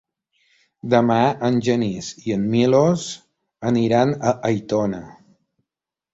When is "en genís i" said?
1.49-2.33